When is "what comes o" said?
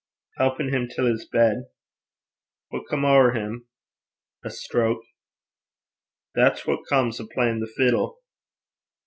6.65-7.27